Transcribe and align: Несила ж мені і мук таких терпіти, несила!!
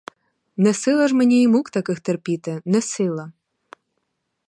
Несила 0.57 1.07
ж 1.07 1.13
мені 1.15 1.41
і 1.43 1.47
мук 1.47 1.69
таких 1.69 1.99
терпіти, 1.99 2.61
несила!! 2.65 3.31